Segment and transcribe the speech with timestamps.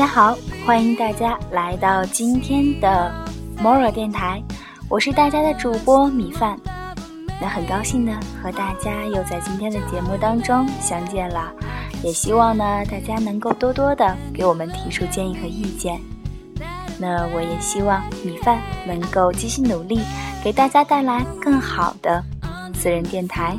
[0.00, 3.12] 大家好，欢迎大家来到今天的
[3.58, 4.42] Mora 电台，
[4.88, 6.58] 我是大家的主播米饭。
[7.38, 11.52] 那很高兴呢，和大家又在今天的节目当中相见了，
[12.02, 16.00] 也希望呢大家能够多多的给我们提出建议和意见。
[16.98, 20.00] 那我也希望米饭能够继续努力，
[20.42, 22.24] 给大家带来更好的
[22.72, 23.54] 私人电台。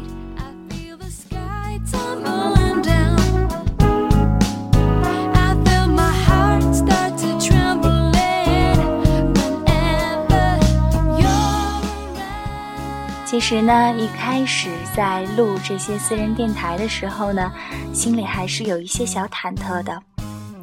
[13.32, 17.50] 其实呢，一开始在录这些私人电台的时候呢，
[17.94, 19.98] 心里还是有一些小忐忑的，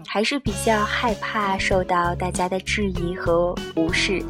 [0.06, 4.22] 还是比较害怕受到大家的质疑和无视。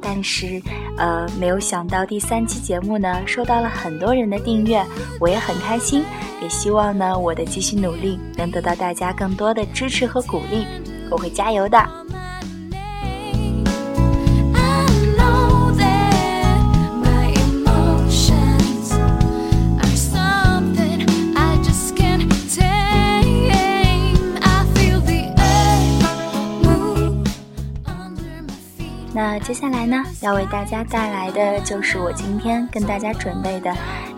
[0.00, 0.62] 但是，
[0.98, 4.80] 呃，没有想到第三期节目呢，受到了很多人的订阅，
[5.18, 6.04] 我也很开心。
[6.40, 10.64] 也希望呢，我的继续努力能得到大家更多的支持和鼓励，
[11.10, 11.99] 我会加油的。
[29.22, 33.70] 那接下来呢，要为大家带来的就是我今天跟大家准备的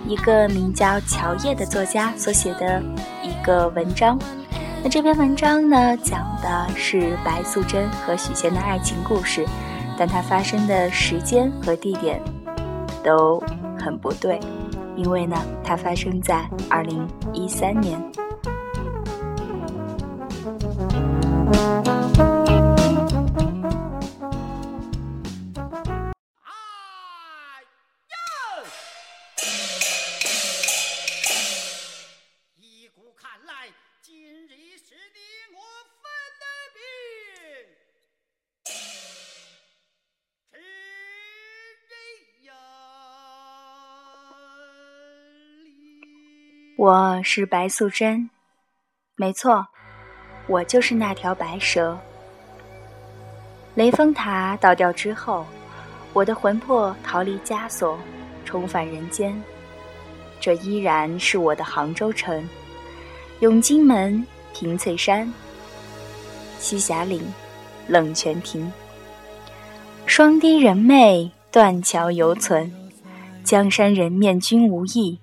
[0.07, 2.81] 一个名叫乔叶的作家所写的
[3.21, 4.17] 一个文章。
[4.81, 9.45] 那这篇文章呢，讲的是白素贞和许仙的爱情故事，
[9.99, 12.23] 但它发生的时间和地点
[13.03, 13.43] 都
[13.81, 14.39] 很不对，
[14.95, 18.01] 因为呢，它发生在二零一三年。
[46.85, 48.29] 我是白素贞，
[49.15, 49.65] 没错，
[50.49, 51.97] 我就是那条白蛇。
[53.77, 55.47] 雷峰塔倒掉之后，
[56.13, 57.97] 我的魂魄逃离枷锁，
[58.45, 59.41] 重返人间。
[60.41, 62.49] 这依然是我的杭州城，
[63.39, 65.33] 永金门、平翠山、
[66.59, 67.23] 栖霞岭、
[67.87, 68.73] 冷泉亭，
[70.05, 72.75] 双堤人寐，断桥犹存，
[73.45, 75.17] 江山人面均无异。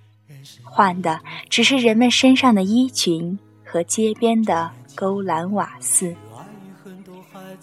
[0.70, 1.20] 换的
[1.50, 6.16] 只是人们身上的衣裙和街边的勾栏瓦肆。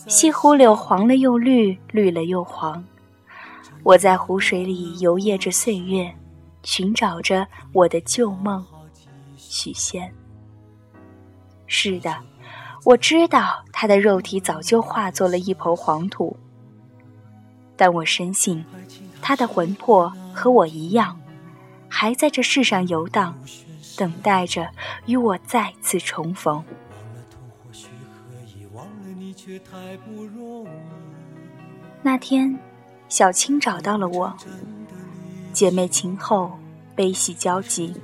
[0.08, 2.84] 西湖柳黄了又绿，绿了又黄。
[3.82, 6.12] 我在湖水里游曳着岁月，
[6.64, 8.64] 寻找着我的旧梦，
[9.36, 10.12] 许仙。
[11.66, 12.16] 是的，
[12.84, 16.36] 我知道他的肉体早就化作了一抔黄土，
[17.76, 18.64] 但我深信，
[19.22, 21.18] 他的魂魄和我一样。
[21.88, 23.36] 还在这世上游荡，
[23.96, 24.68] 等待着
[25.06, 26.62] 与我再次重逢。
[32.02, 32.58] 那天，
[33.08, 34.36] 小青找到了我，
[35.52, 36.52] 姐妹情厚，
[36.94, 37.94] 悲喜交集。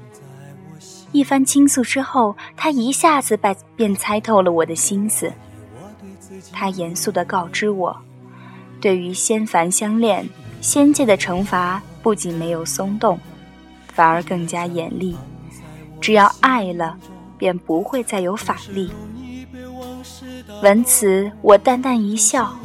[1.12, 5.30] 一番倾诉之后，她一下子把便猜透了我的心思。
[6.52, 7.96] 她严肃地告知我，
[8.80, 10.26] 对于仙凡相恋，
[10.60, 13.18] 仙界的惩罚不仅没有松动。
[13.94, 15.16] 反而更加严厉，
[16.00, 16.96] 只要爱了，
[17.36, 18.90] 便不会再有法力。
[20.62, 22.56] 闻此，我淡淡一笑，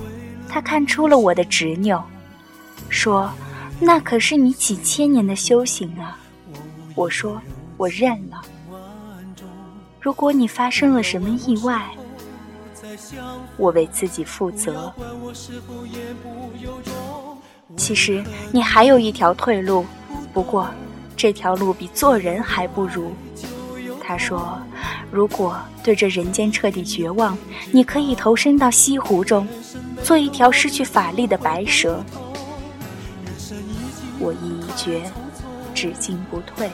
[0.47, 2.03] 他看出了我的执拗，
[2.89, 3.29] 说
[3.79, 6.17] ：“那可是你几千年的修行啊！”
[6.95, 7.41] 我说
[7.75, 8.41] ：“我认了。
[9.99, 11.89] 如果你发生了什么意外，
[13.57, 14.93] 我为自己负责。
[17.75, 19.85] 其实你还有一条退路，
[20.33, 20.67] 不过……”
[21.17, 23.11] 这条路比做人还不如。
[23.99, 24.57] 他说
[25.11, 27.37] ：“如果对这人间彻底绝望，
[27.71, 29.45] 你可以投身到西湖中，
[30.03, 32.01] 做一条失去法力的白蛇。”
[34.19, 35.11] 我意已决，
[35.73, 36.69] 只进不退。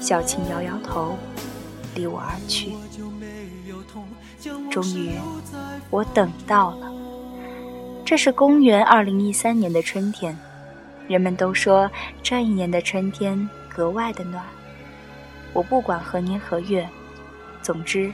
[0.00, 1.16] 小青摇摇头，
[1.94, 2.72] 离我而去。
[4.70, 5.12] 终于，
[5.90, 6.90] 我等到了。
[8.04, 10.36] 这是公元二零一三年的春天。
[11.08, 11.90] 人们都说
[12.22, 14.44] 这一年的春天格外的暖。
[15.52, 16.88] 我不管何年何月，
[17.60, 18.12] 总之，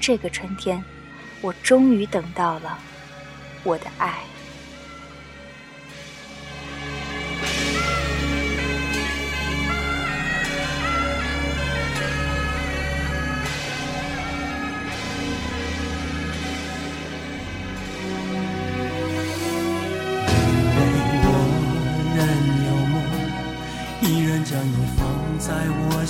[0.00, 0.82] 这个春天，
[1.40, 2.78] 我终于等到了
[3.62, 4.18] 我的爱。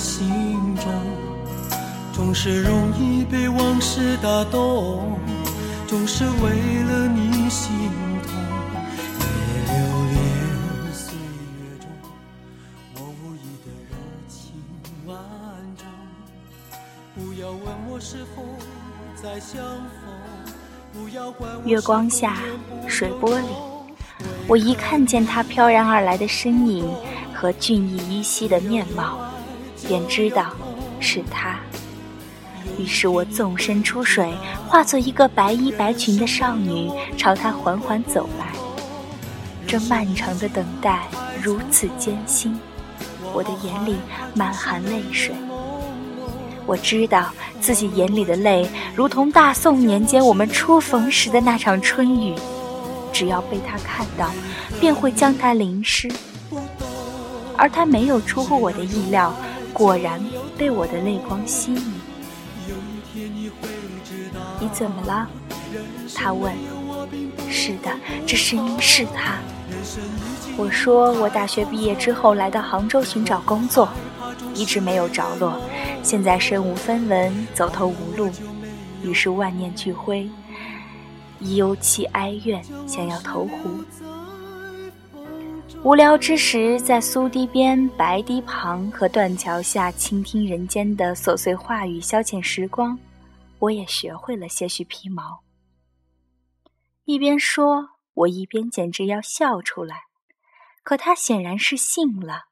[0.01, 0.27] 心
[0.77, 0.91] 中，
[2.11, 5.19] 总是容易被往事打动，
[5.87, 6.49] 总是为
[6.89, 7.71] 了你心
[8.23, 8.33] 痛，
[9.19, 9.25] 也
[9.67, 9.75] 留
[10.09, 10.17] 恋
[10.91, 11.87] 岁月中
[12.95, 13.95] 我无意的柔
[14.27, 14.51] 情
[15.05, 15.15] 万
[15.77, 15.85] 种。
[17.15, 18.41] 不要问我是否
[19.21, 20.09] 再相逢，
[20.91, 22.39] 不要管我月光下，
[22.87, 23.45] 水波里，
[24.47, 26.91] 我一看见他飘然而来的身影。
[27.33, 29.17] 和俊逸依稀的面貌，
[29.91, 30.45] 便知道
[31.01, 31.59] 是他。
[32.77, 34.33] 于是我纵身出水，
[34.65, 38.45] 化作一个白衣白裙的少女，朝他缓缓走来。
[39.67, 41.01] 这漫长的等待
[41.43, 42.57] 如此艰辛，
[43.33, 43.97] 我的眼里
[44.33, 45.35] 满含泪水。
[46.65, 47.29] 我知道
[47.59, 48.65] 自己眼里的泪，
[48.95, 52.33] 如同大宋年间我们初逢时的那场春雨，
[53.11, 54.31] 只要被他看到，
[54.79, 56.09] 便会将它淋湿。
[57.57, 59.31] 而他没有出乎我的意料，
[59.73, 60.23] 果然
[60.57, 61.93] 被我的泪光吸引。
[64.59, 65.27] 你怎么了？
[66.15, 66.53] 他问。
[67.49, 67.91] 是的，
[68.27, 69.39] 这声音是他。
[70.57, 73.89] 我说我大学毕业之后来到杭州寻找工作，
[74.53, 75.59] 一直没有着落，
[76.03, 78.29] 现在身无分文，走投无路，
[79.03, 80.29] 于是万念俱灰，
[81.39, 83.83] 忧戚哀怨，想要投湖。
[85.83, 92.97] 无聊之时，在苏堤边、白堤旁和断桥下倾听人间的琐碎话语，消遣时光。
[93.57, 95.43] 我也学会了些许皮毛。
[97.05, 100.03] 一边说，我一边简直要笑出来。
[100.83, 102.43] 可他显然是信了，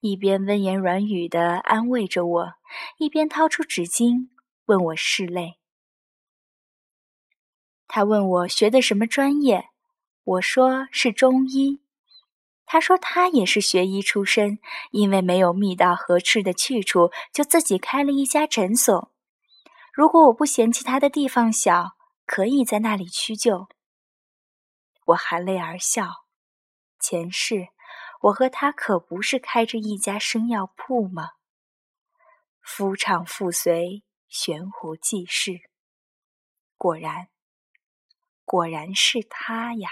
[0.00, 2.52] 一边温言软语的安慰着我，
[2.98, 4.28] 一边掏出纸巾
[4.66, 5.58] 问我拭泪。
[7.88, 9.70] 他问我学的什么专业，
[10.22, 11.80] 我说是中医。
[12.72, 14.60] 他说他也是学医出身，
[14.92, 19.10] 因为没有觅到合适的去处，就自己开了一家诊所。
[19.92, 21.96] 如果我不嫌弃他的地方小，
[22.26, 23.66] 可以在那里屈就。
[25.06, 26.26] 我含泪而笑。
[27.00, 27.70] 前世，
[28.20, 31.30] 我和他可不是开着一家生药铺吗？
[32.62, 35.54] 夫唱妇随，悬壶济世。
[36.78, 37.26] 果然，
[38.44, 39.90] 果然是他呀。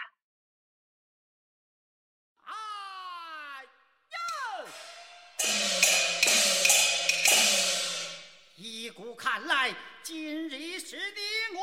[10.08, 11.62] 今日是你我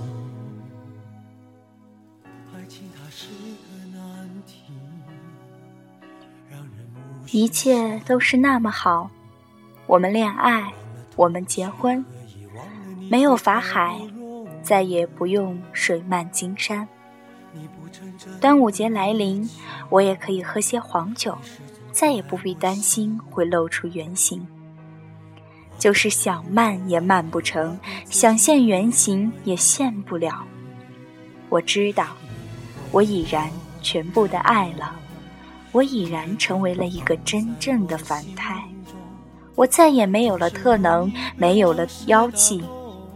[7.31, 9.09] 一切都是那么好，
[9.87, 10.73] 我们恋爱，
[11.15, 12.03] 我们结婚，
[13.09, 13.97] 没有法海，
[14.61, 16.85] 再也不用水漫金山。
[18.41, 19.49] 端午节来临，
[19.89, 21.37] 我也可以喝些黄酒，
[21.93, 24.45] 再也不必担心会露出原形。
[25.79, 30.45] 就是想慢也慢不成，想现原形也现不了。
[31.47, 32.07] 我知道，
[32.91, 33.49] 我已然
[33.81, 34.97] 全部的爱了。
[35.71, 38.61] 我已然成为了一个真正的凡胎，
[39.55, 42.61] 我再也没有了特能，没有了妖气，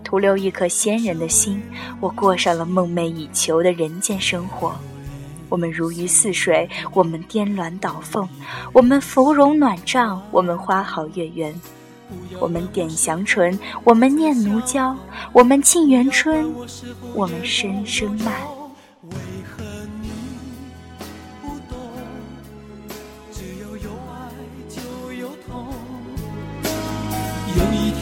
[0.03, 1.61] 徒留一颗仙人的心。
[1.99, 4.73] 我过上了梦寐以求的人间生活。
[5.49, 8.27] 我们如鱼似水，我们颠鸾倒凤，
[8.73, 11.53] 我们芙蓉暖帐，我们花好月圆，
[12.39, 14.95] 我们点祥唇，我们念奴娇，
[15.33, 16.51] 我们沁园春，
[17.13, 18.33] 我们声声慢。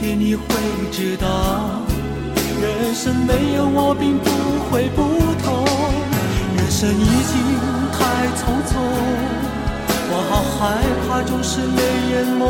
[0.04, 0.44] 天你会
[0.92, 1.80] 知道，
[2.62, 4.30] 人生没有我并不
[4.68, 5.02] 会不
[5.42, 5.64] 同。
[6.58, 7.40] 人生已经
[7.94, 8.76] 太匆匆，
[10.10, 11.80] 我好害怕总是泪
[12.12, 12.44] 眼朦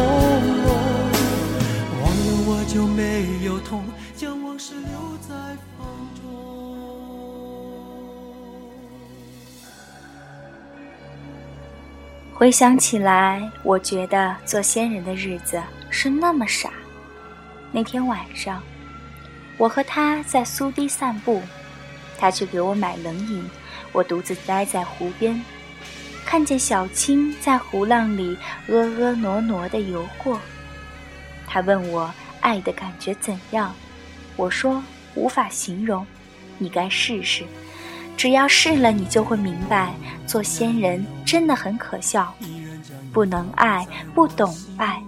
[0.66, 0.66] 胧。
[2.02, 5.36] 忘了我就没有痛，将往事留在
[5.78, 6.26] 风中。
[12.34, 16.72] 回想起来，我觉得做仙人的日子是那么傻。
[17.76, 18.62] 那天晚上，
[19.58, 21.42] 我和他在苏堤散步，
[22.20, 23.44] 他去给我买冷饮，
[23.92, 25.44] 我独自待在湖边，
[26.24, 28.38] 看见小青在湖浪里
[28.70, 30.40] 婀婀娜娜地游过。
[31.48, 33.74] 他问我爱的感觉怎样，
[34.36, 34.84] 我说
[35.16, 36.06] 无法形容，
[36.60, 37.44] 你该试试。
[38.16, 39.96] 只要试了，你就会明白，
[40.28, 42.32] 做仙人真的很可笑。
[43.12, 45.02] 不能爱，不懂爱，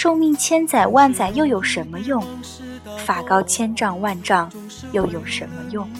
[0.00, 2.24] 寿命千载万载又有什么用？
[3.04, 4.48] 法高千丈万丈
[4.92, 5.90] 又有什么用？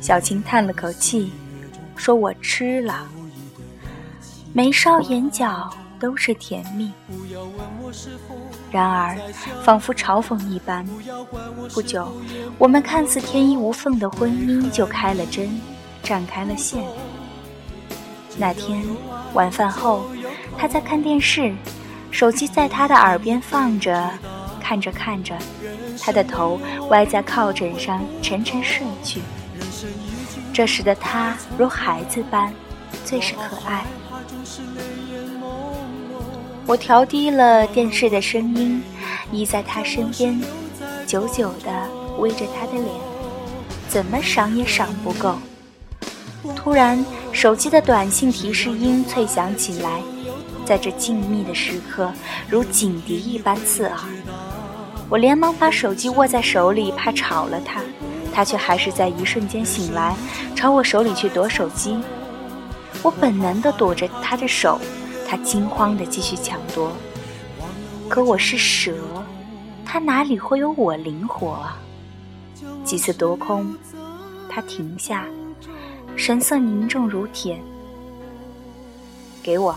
[0.00, 1.30] 小青叹了口气，
[1.96, 3.06] 说：“我吃了，
[4.54, 5.68] 眉梢眼角
[6.00, 6.90] 都是甜蜜。”
[8.72, 9.14] 然而，
[9.62, 10.82] 仿佛嘲讽一般，
[11.74, 12.10] 不久，
[12.56, 15.60] 我们看似天衣无缝的婚姻就开了针，
[16.02, 16.82] 展开了线。
[18.38, 18.82] 那天
[19.34, 20.06] 晚饭后，
[20.58, 21.54] 他在看电视，
[22.10, 24.10] 手机在他的耳边放着，
[24.60, 25.36] 看着看着，
[26.02, 26.60] 他的头
[26.90, 29.20] 歪在靠枕上，沉沉睡去。
[30.52, 32.52] 这时的他如孩子般，
[33.04, 33.84] 最是可爱。
[36.66, 38.82] 我调低了电视的声音，
[39.30, 40.38] 依在他身边，
[41.06, 41.70] 久久地
[42.18, 42.86] 偎着他的脸，
[43.88, 45.38] 怎么赏也赏不够。
[46.56, 50.02] 突然，手机的短信提示音脆响起来，
[50.68, 52.12] 在这静谧的时刻，
[52.46, 53.98] 如警笛一般刺耳。
[55.08, 57.80] 我连忙把手机握在手里，怕吵了他，
[58.34, 60.14] 他却还是在一瞬间醒来，
[60.54, 61.98] 朝我手里去夺手机。
[63.02, 64.78] 我本能地躲着他的手。
[65.26, 66.92] 他惊慌地继续抢夺，
[68.08, 68.94] 可我是蛇，
[69.86, 71.78] 他哪里会有我灵活啊？
[72.84, 73.74] 几次夺空，
[74.50, 75.24] 他停下，
[76.16, 77.58] 神色凝重如铁。
[79.42, 79.76] 给我，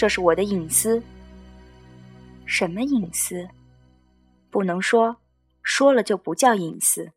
[0.00, 1.02] 这是我的隐私。
[2.46, 3.46] 什么隐私？
[4.48, 5.20] 不能说，
[5.62, 7.12] 说了就不叫隐私。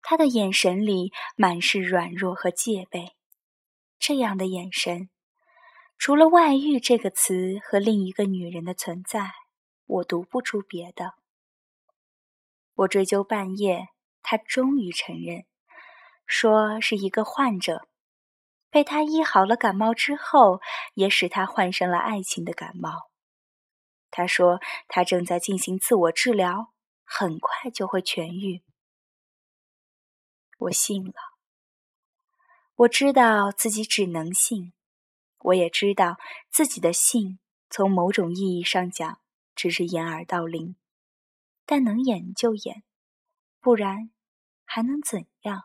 [0.00, 3.12] 他的眼神里满是软弱和戒备。
[3.98, 5.10] 这样的眼神，
[5.98, 9.32] 除了“外遇”这个词和另一个女人的存在，
[9.84, 11.12] 我读不出别的。
[12.76, 13.88] 我追究半夜，
[14.22, 15.44] 他终于承认，
[16.24, 17.86] 说是一个患者，
[18.72, 20.62] 被他医好了感冒之后，
[20.94, 23.10] 也使他患上了爱情的感冒。
[24.10, 26.72] 他说他正在进行自我治疗，
[27.04, 28.62] 很快就会痊愈。
[30.58, 31.12] 我信了。
[32.76, 34.72] 我知道自己只能信，
[35.40, 36.16] 我也知道
[36.50, 37.38] 自己的信
[37.68, 39.20] 从某种意义上讲
[39.54, 40.76] 只是掩耳盗铃，
[41.66, 42.84] 但能演就演，
[43.60, 44.10] 不然
[44.64, 45.64] 还能怎样？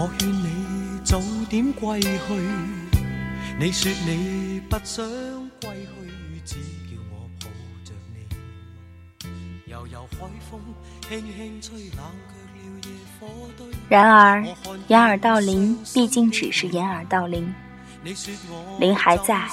[0.00, 2.08] 我劝你早点归去，
[3.58, 5.06] 你说你不想
[5.60, 6.56] 归去，只
[6.88, 7.46] 叫我抱
[7.84, 9.70] 着你。
[9.70, 10.58] 悠悠海风
[11.06, 12.88] 轻轻吹，冷却了夜
[13.20, 13.28] 火
[13.58, 13.66] 堆。
[13.90, 14.42] 然而，
[14.88, 17.54] 掩耳盗铃毕竟只是掩耳盗铃，
[18.78, 19.46] 铃还在，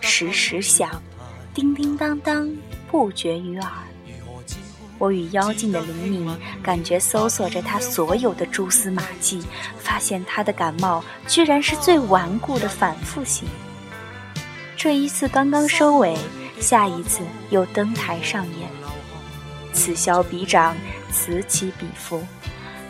[0.00, 1.02] 时时响，
[1.52, 2.48] 叮叮当当，
[2.88, 3.72] 不绝于耳。
[4.98, 9.42] 我与妖精的灵敏感觉搜索着他所有的蛛丝马迹，
[9.78, 13.48] 发现他的感冒居然是最顽固的反复型。
[14.76, 16.16] 这一次刚刚收尾，
[16.60, 18.68] 下一次又登台上演，
[19.72, 20.76] 此消彼长，
[21.12, 22.24] 此起彼伏，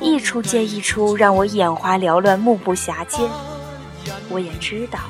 [0.00, 3.18] 一出接一出，让我眼花缭乱，目不暇接。
[4.30, 5.00] 我也知道，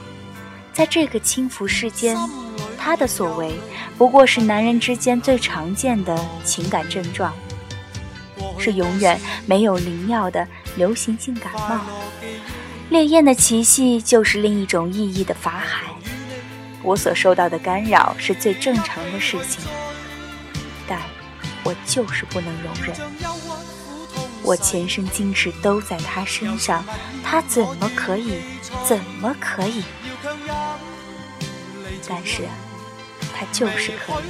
[0.73, 2.17] 在这个轻浮世间，
[2.79, 3.53] 他的所为。
[3.99, 7.35] 不过是男人之间最常见的情感症状，
[8.59, 11.81] 是永远没有灵药的流行性感冒。
[12.91, 15.83] 烈焰的奇迹就是另一种意义的法海。
[16.83, 19.61] 我所受到的干扰是最正常的事情，
[20.87, 20.99] 但
[21.65, 22.97] 我就是不能容忍。
[24.43, 26.83] 我前生今世都在他身上，
[27.23, 28.39] 他怎么可以？
[28.87, 29.83] 怎么可以？
[32.09, 32.45] 但是，
[33.39, 34.25] 他就是可以。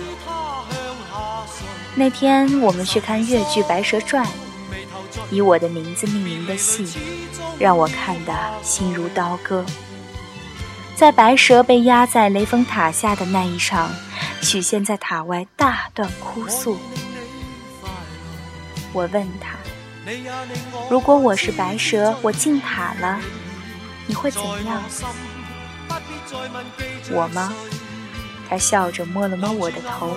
[1.95, 4.25] 那天我们去看越剧《白蛇传》，
[5.31, 6.87] 以我的名字命名的戏，
[7.59, 9.65] 让我看得心如刀割。
[10.95, 13.91] 在白蛇被压在雷峰塔下的那一场，
[14.43, 16.79] 许仙在塔外大段哭诉。
[18.93, 19.57] 我问他
[20.91, 23.19] ：“如果我是白蛇，我进塔了，
[24.07, 24.83] 你会怎样？”
[27.11, 27.53] 我吗？
[28.49, 30.17] 他笑着摸了摸我的头。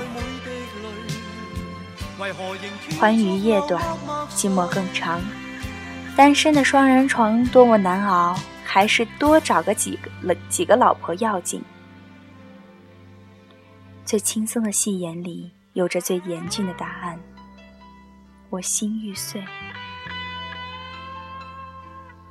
[2.99, 3.83] 欢愉夜短，
[4.29, 5.21] 寂寞更长。
[6.15, 8.37] 单身的双人床多么难熬。
[8.73, 11.61] 还是多找个几个几个老婆要紧。
[14.05, 17.19] 最轻松的戏言里，有着最严峻的答案。
[18.49, 19.43] 我心欲碎。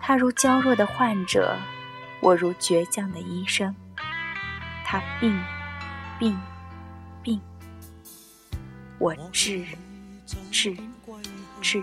[0.01, 1.59] 他如娇弱的患者，
[2.23, 3.77] 我如倔强的医生。
[4.83, 5.39] 他病，
[6.21, 6.39] 病，
[7.23, 7.41] 病。
[8.99, 9.65] 我治，
[10.51, 10.77] 治，
[11.63, 11.83] 治。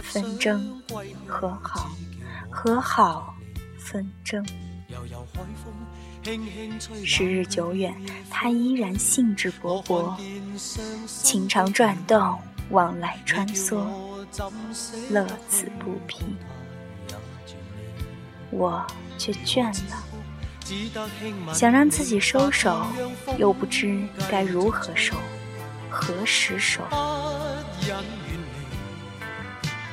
[0.00, 0.80] 纷争，
[1.26, 1.90] 和好。
[2.48, 3.34] 和好，
[3.76, 4.46] 纷争。
[7.04, 7.92] 时日久远，
[8.30, 10.16] 他依然兴致勃勃，
[11.08, 12.38] 情长转动，
[12.70, 13.84] 往来穿梭，
[15.10, 16.24] 乐此不疲。
[18.52, 18.86] 我
[19.18, 20.04] 却倦了，
[21.52, 22.86] 想让自己收手，
[23.36, 25.14] 又不知该如何收，
[25.90, 26.80] 何时收。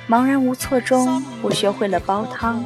[0.08, 2.64] 茫然无措中，我学会了煲汤，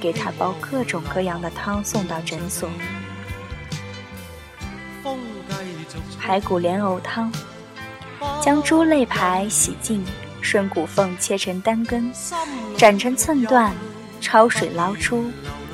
[0.00, 2.68] 给他煲各种各样的汤送到诊所。
[6.20, 7.32] 排骨莲藕汤，
[8.40, 10.04] 将猪肋排洗净，
[10.40, 12.12] 顺骨缝切成单根，
[12.76, 13.74] 斩成寸段，
[14.20, 15.30] 焯水捞出，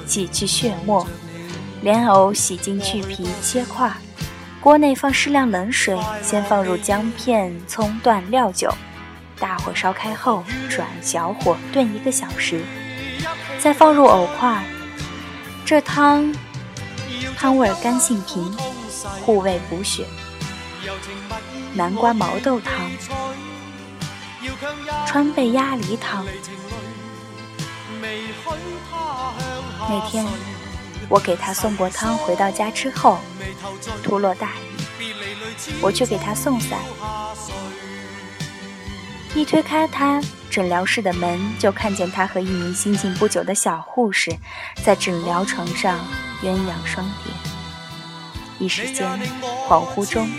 [0.07, 1.07] 挤去血沫。
[1.83, 3.90] 莲藕洗净去皮，切块。
[4.61, 8.71] 锅内放适量冷水，先放入姜片、葱段、料酒。
[9.38, 12.62] 大火烧开后，转小火炖一个小时，
[13.59, 14.62] 再放入藕块。
[15.64, 16.35] 这汤
[17.38, 18.55] 汤味甘性平，
[19.25, 20.05] 护胃补血。
[21.73, 22.90] 南瓜毛豆汤，
[25.07, 26.27] 川贝鸭梨汤。
[29.88, 30.27] 每天
[31.11, 33.18] 我给他送过汤，回到家之后，
[34.03, 34.53] 突落大
[35.01, 35.12] 雨，
[35.83, 36.79] 我去给他送伞。
[39.35, 44.33] 一推开他诊疗室的门，就看见他和一名新进不久的小护士
[44.85, 45.99] 在诊疗床上
[46.42, 47.33] 鸳鸯双叠。
[48.59, 49.09] 一时间
[49.68, 50.31] 恍惚中，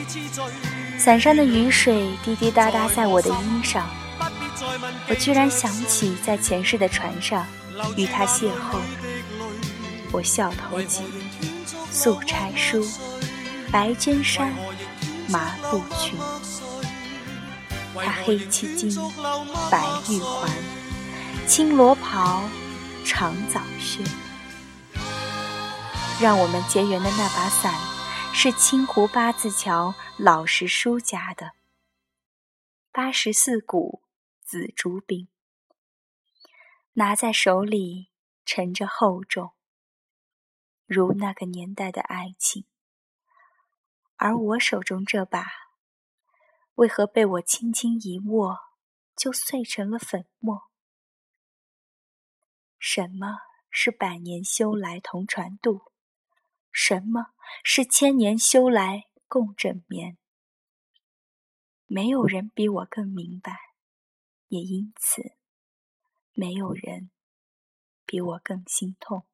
[0.97, 3.81] 伞上的雨水滴滴答答在我的衣裳，
[5.09, 7.45] 我居然想起在前世的船上
[7.97, 8.77] 与他邂逅。
[10.13, 11.03] 我笑头起，
[11.89, 12.85] 素钗书，
[13.71, 14.53] 白绢衫，
[15.29, 16.19] 麻布裙。
[17.95, 18.93] 他黑漆金，
[19.71, 20.51] 白玉环，
[21.47, 22.43] 青罗袍，
[23.05, 24.03] 长枣靴。
[26.19, 27.73] 让我们结缘的那把伞，
[28.33, 31.53] 是清湖八字桥老实叔家的。
[32.91, 34.01] 八十四股
[34.43, 35.29] 紫竹柄，
[36.93, 38.09] 拿在手里，
[38.45, 39.53] 沉着厚重，
[40.93, 42.65] 如那个年代的爱情。
[44.17, 45.45] 而我手中这把。
[46.75, 48.57] 为何被我轻轻一握，
[49.15, 50.63] 就碎成了粉末？
[52.77, 53.37] 什么
[53.69, 55.91] 是百年修来同船渡？
[56.73, 57.27] 什么
[57.63, 60.17] 是千年修来共枕眠？
[61.85, 63.57] 没有人比我更明白，
[64.49, 65.37] 也因此，
[66.33, 67.11] 没有人
[68.05, 69.25] 比我更心痛。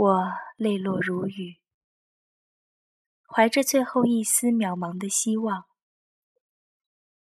[0.00, 0.24] 我
[0.56, 1.60] 泪落如雨。
[3.26, 5.66] 怀着最后一丝渺茫的希望，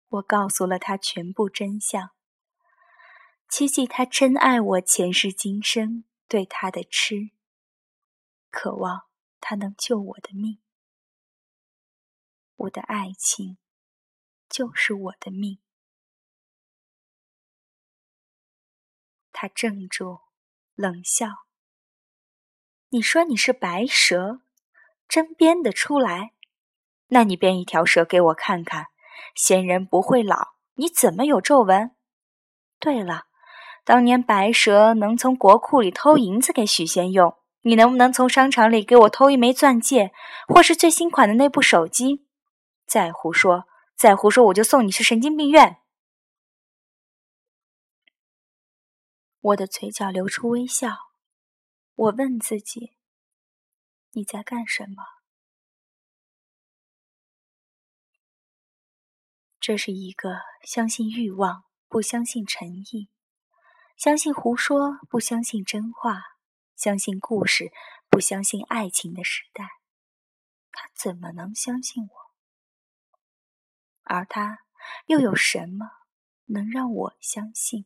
[0.10, 2.12] 我告诉了他全部真相。
[3.48, 7.32] 希冀他真爱我，前世今生对他的痴，
[8.52, 9.08] 渴望
[9.40, 10.62] 他能救我的命。
[12.58, 13.58] 我的爱情
[14.50, 15.62] 就是我的命。
[19.32, 20.20] 他怔住，
[20.76, 21.48] 冷笑
[22.90, 24.42] ：“你说你是白蛇？”
[25.08, 26.34] 真编得出来？
[27.08, 28.88] 那你编一条蛇给我看看。
[29.36, 31.96] 仙人不会老，你怎么有皱纹？
[32.80, 33.26] 对了，
[33.84, 40.12] 当年白蛇能从国库里偷银子给许仙用，你能不能从商场里给我偷一枚钻戒，
[40.48, 42.28] 或是最新款的那部手机？
[42.86, 45.78] 再胡说，再胡说，我就送你去神经病院！
[49.42, 51.09] 我的嘴角流出微笑，
[52.00, 52.94] 我问自己：
[54.12, 55.04] 你在干什么？
[59.60, 63.10] 这是一个相信欲望，不相信诚意。
[63.98, 66.14] 相信胡说，不相信真话；
[66.78, 67.74] 相信故事，
[68.10, 69.68] 不相信爱情的时代，
[70.72, 73.20] 他怎么能相信我？
[74.04, 74.60] 而他
[75.08, 75.92] 又有什么
[76.46, 77.86] 能让我相信？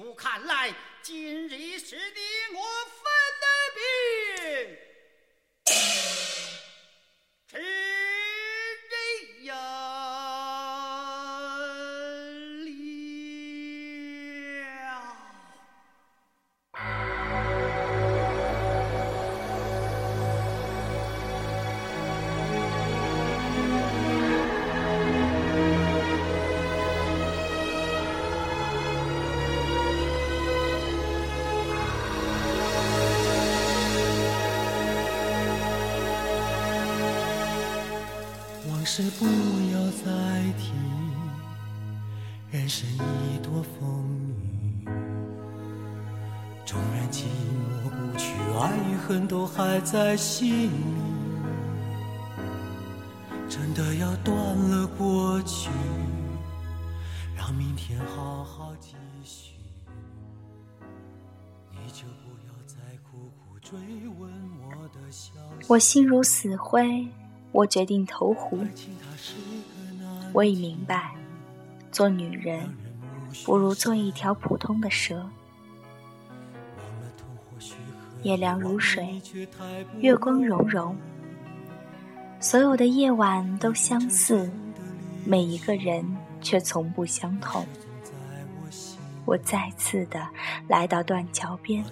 [0.00, 2.64] 不看来，今日是你我
[39.02, 39.24] 是不
[39.72, 40.72] 要再提，
[42.50, 44.04] 人生已多风
[44.82, 44.88] 雨，
[46.66, 50.70] 纵然寂寞不去，爱与恨都还在心里。
[53.48, 55.70] 真的要断了过去，
[57.34, 59.54] 让明天好好继续。
[61.70, 62.76] 你就不要再
[63.10, 63.78] 苦苦追
[64.18, 65.66] 问我的消息。
[65.68, 67.08] 我心如死灰。
[67.52, 68.58] 我决定投湖。
[70.32, 71.12] 我已明白，
[71.90, 72.72] 做女人
[73.44, 75.28] 不如做一条普通的蛇。
[78.22, 79.20] 夜凉如水，
[79.98, 80.94] 月光融融，
[82.38, 84.50] 所有的夜晚都相似，
[85.24, 86.04] 每一个人
[86.42, 87.66] 却从不相同。
[89.24, 90.26] 我再次的
[90.68, 91.84] 来到断桥边，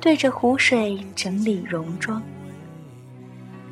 [0.00, 2.22] 对着湖水整理戎装。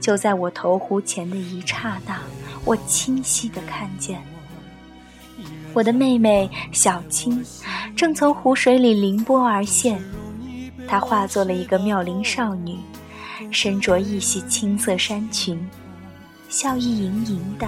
[0.05, 2.21] 就在我投湖前的一刹那，
[2.67, 4.23] 我清晰的看见，
[5.73, 7.43] 我的妹妹小青
[7.97, 9.99] 正从湖水里凌波而现。
[10.87, 12.77] 她化作了一个妙龄少女，
[13.51, 15.59] 身着一袭青色衫裙，
[16.51, 17.67] 笑意盈盈的，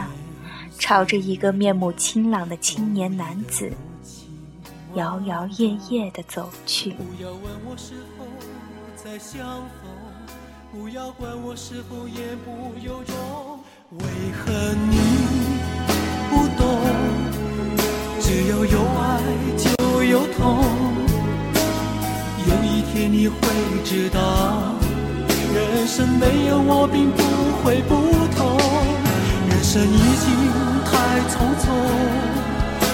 [0.78, 3.72] 朝着一个面目清朗的青年男子
[4.92, 6.90] 摇摇曳曳地走去。
[6.90, 8.26] 不要问我是否
[8.94, 9.88] 再相逢
[10.78, 13.16] 不要管我是否言不由衷，
[13.92, 14.04] 为
[14.36, 14.52] 何
[14.90, 14.98] 你
[16.28, 16.68] 不懂？
[18.20, 19.22] 只要有爱
[19.56, 19.64] 就
[20.04, 20.62] 有痛，
[22.46, 23.38] 有一天你会
[23.84, 24.74] 知道，
[25.54, 27.22] 人生没有我并不
[27.64, 27.94] 会不
[28.36, 28.58] 同。
[29.48, 30.28] 人生已经
[30.84, 30.92] 太
[31.32, 31.72] 匆匆，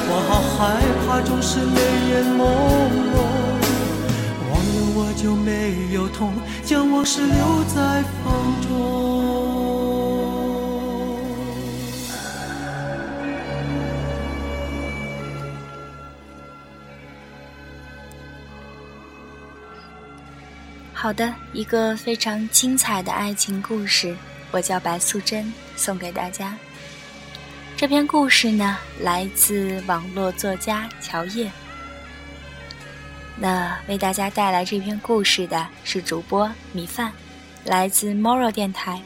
[0.06, 1.80] 我好害怕总是泪
[2.12, 2.46] 眼朦
[3.12, 3.31] 胧。
[5.22, 8.72] 就没有痛，将往事留在风中。
[20.92, 24.16] 好的，一个非常精彩的爱情故事，
[24.50, 26.56] 我叫白素贞，送给大家。
[27.76, 31.48] 这篇故事呢，来自网络作家乔叶。
[33.36, 37.12] 那为大家带来这篇故事的是主播米饭，
[37.64, 39.00] 来自 Moral 电台。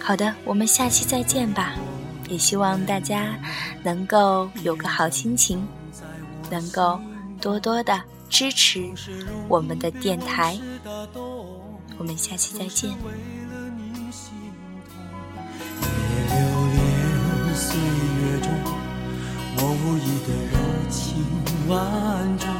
[0.00, 1.74] 好的，我们下期再见吧。
[2.28, 3.34] 也希望大家
[3.82, 5.66] 能够有个好心情，
[6.48, 7.00] 能够
[7.40, 8.88] 多多的支持
[9.48, 10.56] 我们的电台。
[11.98, 12.90] 我们下期再见。
[17.52, 18.48] 岁月中，
[19.56, 20.54] 我无意的柔
[20.88, 21.24] 情
[21.68, 22.59] 万种。